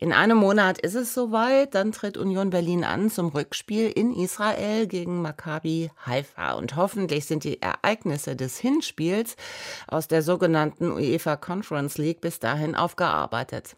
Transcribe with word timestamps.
in 0.00 0.12
einem 0.12 0.38
Monat 0.38 0.78
ist 0.78 0.94
es 0.94 1.12
soweit, 1.12 1.74
dann 1.74 1.90
tritt 1.90 2.16
Union 2.16 2.50
Berlin 2.50 2.84
an 2.84 3.10
zum 3.10 3.30
Rückspiel 3.30 3.90
in 3.90 4.14
Israel 4.14 4.86
gegen 4.86 5.22
Maccabi 5.22 5.90
Haifa. 6.06 6.52
Und 6.52 6.76
hoffentlich 6.76 7.26
sind 7.26 7.42
die 7.42 7.60
Ereignisse 7.60 8.36
des 8.36 8.58
Hinspiels 8.58 9.34
aus 9.88 10.06
der 10.06 10.22
sogenannten 10.22 10.92
UEFA 10.92 11.34
Conference 11.34 11.98
League 11.98 12.20
bis 12.20 12.38
dahin 12.38 12.76
aufgearbeitet. 12.76 13.74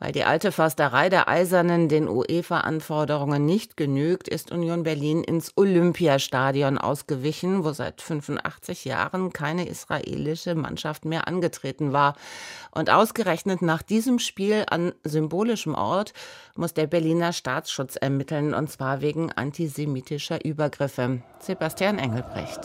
Weil 0.00 0.10
die 0.10 0.24
alte 0.24 0.50
Försterei 0.50 1.08
der 1.08 1.28
Eisernen 1.28 1.88
den 1.88 2.08
UEFA-Anforderungen 2.08 3.46
nicht 3.46 3.76
genügt, 3.76 4.26
ist 4.26 4.50
Union 4.50 4.82
Berlin 4.82 5.22
ins 5.22 5.52
Olympiastadion 5.54 6.78
ausgewichen, 6.78 7.62
wo 7.62 7.72
seit 7.72 8.02
85 8.02 8.84
Jahren 8.84 9.32
keine 9.32 9.68
israelische 9.68 10.56
Mannschaft 10.56 11.04
mehr 11.04 11.28
angetreten 11.28 11.92
war. 11.92 12.16
Und 12.72 12.90
ausgerechnet 12.90 13.62
nach 13.62 13.82
diesem 13.82 14.18
Spiel 14.18 14.64
an 14.68 14.92
symbolischem 15.44 15.74
Ort 15.74 16.12
muss 16.56 16.72
der 16.72 16.86
Berliner 16.86 17.32
Staatsschutz 17.32 17.96
ermitteln, 17.96 18.54
und 18.54 18.70
zwar 18.70 19.02
wegen 19.02 19.30
antisemitischer 19.32 20.42
Übergriffe. 20.44 21.20
Sebastian 21.40 21.98
Engelbrecht. 21.98 22.60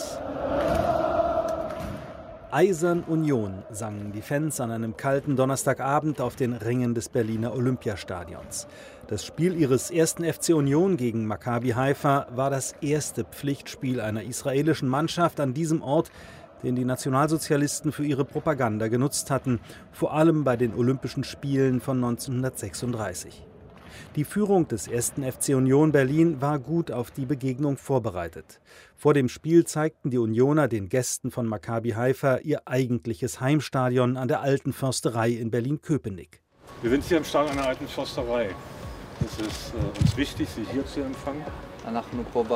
Eisern 2.52 3.04
Union 3.04 3.64
sangen 3.70 4.12
die 4.12 4.22
Fans 4.22 4.60
an 4.60 4.72
einem 4.72 4.98
kalten 4.98 5.36
Donnerstagabend 5.36 6.20
auf 6.20 6.36
den 6.36 6.54
Ringen 6.54 6.96
des 6.96 7.10
Berliner 7.10 7.54
Olympiastadions. 7.54 8.66
Das 9.08 9.24
Spiel 9.24 9.56
ihres 9.56 9.92
ersten 9.92 10.24
FC 10.24 10.56
Union 10.56 10.98
gegen 10.98 11.28
Maccabi 11.28 11.72
Haifa 11.72 12.28
war 12.32 12.50
das 12.50 12.74
erste 12.82 13.24
Pflichtspiel 13.24 14.02
einer 14.02 14.24
israelischen 14.24 14.88
Mannschaft 14.88 15.40
an 15.40 15.54
diesem 15.54 15.84
Ort, 15.84 16.12
den 16.64 16.76
die 16.76 16.86
Nationalsozialisten 16.86 17.92
für 17.92 18.06
ihre 18.06 18.26
Propaganda 18.26 18.88
genutzt 18.88 19.32
hatten, 19.32 19.60
vor 19.92 20.14
allem 20.14 20.44
bei 20.44 20.58
den 20.58 20.74
Olympischen 20.74 21.24
Spielen 21.24 21.82
von 21.82 21.98
1936. 21.98 23.46
Die 24.16 24.24
Führung 24.24 24.68
des 24.68 24.88
ersten 24.88 25.24
FC 25.24 25.50
Union 25.50 25.92
Berlin 25.92 26.42
war 26.42 26.60
gut 26.60 26.92
auf 26.92 27.12
die 27.12 27.26
Begegnung 27.26 27.78
vorbereitet. 27.78 28.60
Vor 28.96 29.14
dem 29.14 29.30
Spiel 29.30 29.66
zeigten 29.66 30.10
die 30.10 30.18
Unioner 30.18 30.68
den 30.68 30.90
Gästen 30.90 31.32
von 31.32 31.46
Maccabi 31.46 31.92
Haifa 31.92 32.38
ihr 32.38 32.62
eigentliches 32.66 33.40
Heimstadion 33.40 34.18
an 34.18 34.28
der 34.28 34.42
Alten 34.42 34.74
Försterei 34.74 35.30
in 35.32 35.52
Berlin-Köpenick. 35.52 36.42
Wir 36.82 36.92
sind 36.92 37.04
hier 37.04 37.18
im 37.18 37.24
Stadion 37.24 37.58
einer 37.58 37.68
Alten 37.68 37.88
Försterei. 37.88 38.50
Es 39.26 39.46
ist 39.46 39.74
äh, 39.74 40.00
uns 40.00 40.18
wichtig, 40.18 40.48
Sie 40.56 40.66
hier 40.72 40.86
zu 40.86 41.02
empfangen. 41.02 41.44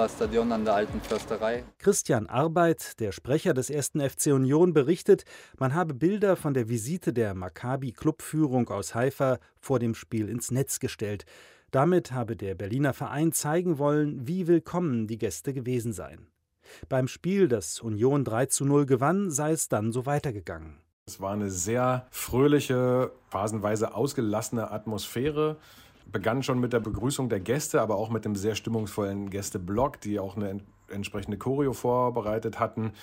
Stadion 0.09 0.51
an 0.51 0.65
der 0.65 0.75
Alten 0.75 1.01
Försterei. 1.01 1.63
Christian 1.79 2.27
Arbeit, 2.27 2.99
der 2.99 3.11
Sprecher 3.11 3.53
des 3.53 3.69
ersten 3.69 4.01
FC 4.01 4.27
Union, 4.27 4.73
berichtet, 4.73 5.25
man 5.57 5.73
habe 5.73 5.93
Bilder 5.93 6.35
von 6.35 6.53
der 6.53 6.69
Visite 6.69 7.13
der 7.13 7.33
Maccabi-Clubführung 7.33 8.69
aus 8.69 8.95
Haifa 8.95 9.39
vor 9.59 9.79
dem 9.79 9.95
Spiel 9.95 10.29
ins 10.29 10.51
Netz 10.51 10.79
gestellt. 10.79 11.25
Damit 11.71 12.11
habe 12.11 12.35
der 12.35 12.55
Berliner 12.55 12.93
Verein 12.93 13.31
zeigen 13.31 13.79
wollen, 13.79 14.27
wie 14.27 14.47
willkommen 14.47 15.07
die 15.07 15.17
Gäste 15.17 15.53
gewesen 15.53 15.93
seien. 15.93 16.27
Beim 16.89 17.07
Spiel, 17.07 17.47
das 17.47 17.79
Union 17.79 18.23
3 18.23 18.45
zu 18.47 18.65
0 18.65 18.85
gewann, 18.85 19.31
sei 19.31 19.51
es 19.51 19.69
dann 19.69 19.91
so 19.91 20.05
weitergegangen. 20.05 20.77
Es 21.05 21.19
war 21.19 21.33
eine 21.33 21.49
sehr 21.49 22.07
fröhliche, 22.11 23.11
phasenweise 23.29 23.93
ausgelassene 23.93 24.71
Atmosphäre 24.71 25.57
begann 26.11 26.43
schon 26.43 26.59
mit 26.59 26.73
der 26.73 26.79
Begrüßung 26.79 27.29
der 27.29 27.39
Gäste, 27.39 27.81
aber 27.81 27.95
auch 27.95 28.09
mit 28.09 28.25
dem 28.25 28.35
sehr 28.35 28.55
stimmungsvollen 28.55 29.29
Gästeblock, 29.29 30.01
die 30.01 30.19
auch 30.19 30.35
eine 30.35 30.59
entsprechende 30.89 31.37
Choreo 31.37 31.73
vorbereitet 31.73 32.59
hatten. 32.59 32.93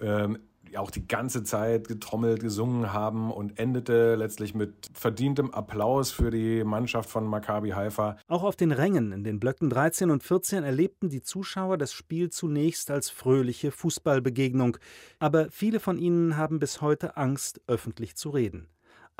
Ähm, 0.00 0.38
auch 0.76 0.90
die 0.90 1.06
ganze 1.06 1.42
Zeit 1.42 1.88
getrommelt, 1.88 2.40
gesungen 2.40 2.92
haben 2.92 3.32
und 3.32 3.58
endete 3.58 4.14
letztlich 4.14 4.54
mit 4.54 4.88
verdientem 4.92 5.50
Applaus 5.50 6.12
für 6.12 6.30
die 6.30 6.64
Mannschaft 6.64 7.10
von 7.10 7.26
Maccabi 7.26 7.70
Haifa. 7.70 8.16
Auch 8.28 8.44
auf 8.44 8.56
den 8.56 8.72
Rängen 8.72 9.12
in 9.12 9.24
den 9.24 9.40
Blöcken 9.40 9.70
13 9.70 10.10
und 10.10 10.22
14 10.22 10.62
erlebten 10.62 11.08
die 11.08 11.22
Zuschauer 11.22 11.78
das 11.78 11.92
Spiel 11.92 12.30
zunächst 12.30 12.90
als 12.90 13.10
fröhliche 13.10 13.72
Fußballbegegnung, 13.72 14.76
aber 15.18 15.50
viele 15.50 15.80
von 15.80 15.98
ihnen 15.98 16.36
haben 16.36 16.60
bis 16.60 16.80
heute 16.80 17.16
Angst, 17.16 17.60
öffentlich 17.66 18.16
zu 18.16 18.30
reden. 18.30 18.68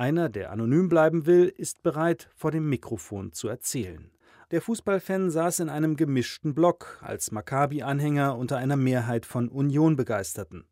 Einer, 0.00 0.30
der 0.30 0.50
anonym 0.50 0.88
bleiben 0.88 1.26
will, 1.26 1.52
ist 1.54 1.82
bereit, 1.82 2.30
vor 2.34 2.50
dem 2.50 2.70
Mikrofon 2.70 3.32
zu 3.32 3.48
erzählen. 3.48 4.10
Der 4.50 4.62
Fußballfan 4.62 5.30
saß 5.30 5.60
in 5.60 5.68
einem 5.68 5.94
gemischten 5.94 6.54
Block 6.54 6.98
als 7.02 7.32
Maccabi-Anhänger 7.32 8.34
unter 8.38 8.56
einer 8.56 8.76
Mehrheit 8.76 9.26
von 9.26 9.50
Union-Begeisterten. 9.50 10.64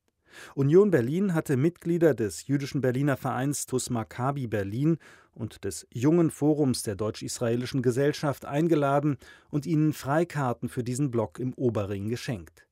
Union 0.55 0.91
Berlin 0.91 1.35
hatte 1.35 1.59
Mitglieder 1.59 2.15
des 2.15 2.47
jüdischen 2.47 2.81
Berliner 2.81 3.19
Vereins 3.19 3.67
TUS 3.67 3.91
Maccabi 3.91 4.47
Berlin 4.47 4.97
und 5.35 5.63
des 5.67 5.87
Jungen 5.93 6.31
Forums 6.31 6.83
der 6.83 6.97
Deutsch-Israelischen 6.97 7.83
Gesellschaft 7.83 8.47
eingeladen 8.47 9.19
und 9.51 9.67
ihnen 9.67 9.93
Freikarten 9.93 10.71
für 10.71 10.83
diesen 10.83 11.11
Block 11.11 11.39
im 11.39 11.53
Oberring 11.53 12.09
geschenkt. 12.09 12.67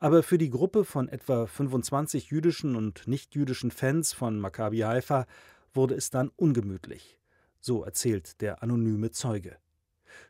Aber 0.00 0.22
für 0.22 0.38
die 0.38 0.50
Gruppe 0.50 0.84
von 0.84 1.08
etwa 1.08 1.46
25 1.46 2.30
jüdischen 2.30 2.76
und 2.76 3.06
nichtjüdischen 3.06 3.70
Fans 3.70 4.12
von 4.12 4.38
Maccabi 4.38 4.78
Haifa 4.78 5.26
wurde 5.74 5.94
es 5.94 6.10
dann 6.10 6.30
ungemütlich. 6.36 7.18
So 7.60 7.84
erzählt 7.84 8.40
der 8.40 8.62
anonyme 8.62 9.10
Zeuge. 9.10 9.56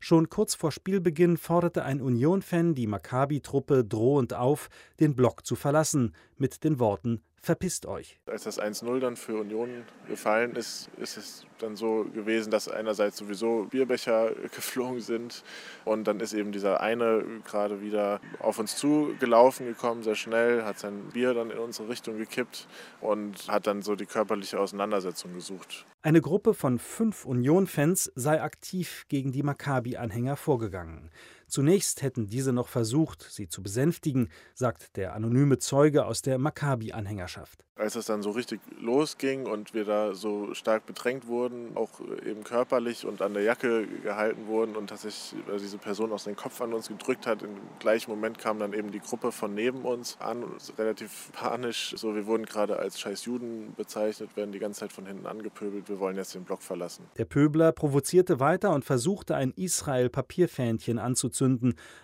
Schon 0.00 0.28
kurz 0.28 0.54
vor 0.54 0.70
Spielbeginn 0.70 1.36
forderte 1.36 1.84
ein 1.84 2.00
Union-Fan 2.00 2.74
die 2.74 2.86
Maccabi-Truppe 2.86 3.84
drohend 3.84 4.34
auf, 4.34 4.68
den 5.00 5.16
Block 5.16 5.44
zu 5.44 5.56
verlassen, 5.56 6.14
mit 6.36 6.62
den 6.64 6.78
Worten 6.78 7.22
verpisst 7.42 7.86
euch. 7.86 8.20
Als 8.26 8.44
das 8.44 8.60
1-0 8.60 9.00
dann 9.00 9.16
für 9.16 9.40
Union 9.40 9.84
gefallen 10.08 10.54
ist, 10.54 10.88
ist 10.96 11.16
es 11.16 11.46
dann 11.58 11.76
so 11.76 12.04
gewesen, 12.04 12.50
dass 12.50 12.68
einerseits 12.68 13.16
sowieso 13.16 13.64
Bierbecher 13.64 14.30
geflogen 14.54 15.00
sind 15.00 15.42
und 15.84 16.04
dann 16.06 16.20
ist 16.20 16.34
eben 16.34 16.52
dieser 16.52 16.80
eine 16.80 17.24
gerade 17.44 17.82
wieder 17.82 18.20
auf 18.38 18.58
uns 18.58 18.76
zugelaufen 18.76 19.66
gekommen, 19.66 20.02
sehr 20.02 20.14
schnell, 20.14 20.64
hat 20.64 20.78
sein 20.78 21.08
Bier 21.12 21.34
dann 21.34 21.50
in 21.50 21.58
unsere 21.58 21.88
Richtung 21.88 22.16
gekippt 22.16 22.68
und 23.00 23.48
hat 23.48 23.66
dann 23.66 23.82
so 23.82 23.96
die 23.96 24.06
körperliche 24.06 24.60
Auseinandersetzung 24.60 25.34
gesucht. 25.34 25.84
Eine 26.04 26.20
Gruppe 26.20 26.54
von 26.54 26.78
fünf 26.78 27.24
Union-Fans 27.24 28.10
sei 28.16 28.42
aktiv 28.42 29.04
gegen 29.08 29.30
die 29.30 29.42
Maccabi-Anhänger 29.44 30.36
vorgegangen. 30.36 31.10
Zunächst 31.52 32.00
hätten 32.00 32.28
diese 32.28 32.54
noch 32.54 32.66
versucht, 32.66 33.26
sie 33.28 33.46
zu 33.46 33.62
besänftigen, 33.62 34.30
sagt 34.54 34.96
der 34.96 35.12
anonyme 35.12 35.58
Zeuge 35.58 36.06
aus 36.06 36.22
der 36.22 36.38
Maccabi-Anhängerschaft. 36.38 37.66
Als 37.76 37.94
es 37.94 38.06
dann 38.06 38.22
so 38.22 38.30
richtig 38.30 38.60
losging 38.80 39.46
und 39.46 39.74
wir 39.74 39.84
da 39.84 40.14
so 40.14 40.54
stark 40.54 40.86
bedrängt 40.86 41.26
wurden, 41.26 41.76
auch 41.76 41.90
eben 42.24 42.42
körperlich 42.44 43.04
und 43.04 43.20
an 43.20 43.34
der 43.34 43.42
Jacke 43.42 43.86
gehalten 43.86 44.46
wurden 44.46 44.76
und 44.76 44.90
dass 44.90 45.02
sich 45.02 45.34
diese 45.60 45.76
Person 45.76 46.12
aus 46.12 46.24
dem 46.24 46.36
Kopf 46.36 46.60
an 46.62 46.72
uns 46.72 46.88
gedrückt 46.88 47.26
hat, 47.26 47.42
im 47.42 47.50
gleichen 47.80 48.10
Moment 48.10 48.38
kam 48.38 48.58
dann 48.58 48.72
eben 48.72 48.90
die 48.90 49.00
Gruppe 49.00 49.30
von 49.30 49.52
neben 49.52 49.82
uns 49.82 50.16
an, 50.20 50.44
relativ 50.78 51.32
panisch. 51.32 51.94
So, 51.98 52.14
wir 52.14 52.26
wurden 52.26 52.46
gerade 52.46 52.78
als 52.78 52.98
scheiß 52.98 53.26
Juden 53.26 53.74
bezeichnet, 53.76 54.36
werden 54.36 54.52
die 54.52 54.58
ganze 54.58 54.80
Zeit 54.80 54.92
von 54.92 55.04
hinten 55.04 55.26
angepöbelt, 55.26 55.90
wir 55.90 55.98
wollen 55.98 56.16
jetzt 56.16 56.34
den 56.34 56.44
Block 56.44 56.62
verlassen. 56.62 57.04
Der 57.18 57.26
Pöbler 57.26 57.72
provozierte 57.72 58.40
weiter 58.40 58.72
und 58.74 58.86
versuchte 58.86 59.34
ein 59.34 59.52
Israel-Papierfähnchen 59.54 60.98
anzuzünden, 60.98 61.41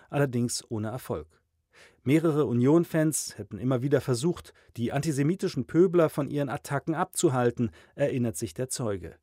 allerdings 0.09 0.63
ohne 0.69 0.89
Erfolg. 0.89 1.27
Mehrere 2.03 2.45
Union-Fans 2.45 3.37
hätten 3.37 3.57
immer 3.57 3.81
wieder 3.81 4.01
versucht, 4.01 4.53
die 4.77 4.91
antisemitischen 4.91 5.65
Pöbler 5.65 6.09
von 6.09 6.29
ihren 6.29 6.49
Attacken 6.49 6.95
abzuhalten, 6.95 7.71
erinnert 7.95 8.37
sich 8.37 8.53
der 8.53 8.69
Zeuge. 8.69 9.15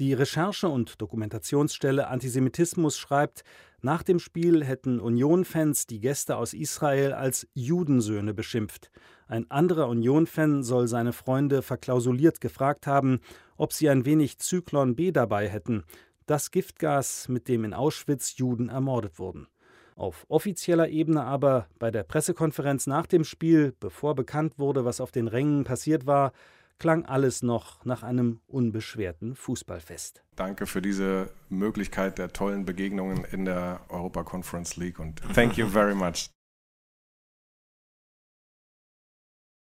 Die 0.00 0.14
Recherche- 0.14 0.68
und 0.68 1.00
Dokumentationsstelle 1.02 2.08
Antisemitismus 2.08 2.96
schreibt, 2.98 3.44
nach 3.82 4.02
dem 4.02 4.18
Spiel 4.18 4.64
hätten 4.64 4.98
Union-Fans 4.98 5.86
die 5.86 6.00
Gäste 6.00 6.36
aus 6.36 6.54
Israel 6.54 7.12
als 7.12 7.46
Judensöhne 7.54 8.34
beschimpft. 8.34 8.90
Ein 9.26 9.50
anderer 9.50 9.88
Union-Fan 9.88 10.62
soll 10.62 10.88
seine 10.88 11.12
Freunde 11.12 11.62
verklausuliert 11.62 12.40
gefragt 12.40 12.86
haben, 12.86 13.20
ob 13.56 13.72
sie 13.72 13.88
ein 13.90 14.04
wenig 14.06 14.38
Zyklon 14.38 14.96
B 14.96 15.12
dabei 15.12 15.48
hätten, 15.48 15.84
das 16.26 16.50
Giftgas, 16.50 17.28
mit 17.28 17.48
dem 17.48 17.64
in 17.64 17.74
Auschwitz 17.74 18.36
Juden 18.36 18.68
ermordet 18.68 19.18
wurden. 19.18 19.48
Auf 19.96 20.24
offizieller 20.28 20.88
Ebene 20.88 21.24
aber 21.24 21.66
bei 21.78 21.90
der 21.90 22.04
Pressekonferenz 22.04 22.86
nach 22.86 23.06
dem 23.06 23.24
Spiel, 23.24 23.74
bevor 23.80 24.14
bekannt 24.14 24.58
wurde, 24.58 24.84
was 24.84 25.00
auf 25.00 25.12
den 25.12 25.28
Rängen 25.28 25.64
passiert 25.64 26.06
war, 26.06 26.32
klang 26.78 27.04
alles 27.04 27.42
noch 27.42 27.84
nach 27.84 28.02
einem 28.02 28.40
unbeschwerten 28.46 29.36
Fußballfest. 29.36 30.24
Danke 30.34 30.66
für 30.66 30.80
diese 30.80 31.30
Möglichkeit 31.50 32.18
der 32.18 32.32
tollen 32.32 32.64
Begegnungen 32.64 33.24
in 33.24 33.44
der 33.44 33.82
Europa 33.90 34.24
Conference 34.24 34.76
League 34.76 34.98
und 34.98 35.20
thank 35.34 35.58
you 35.58 35.68
very 35.68 35.94
much. 35.94 36.30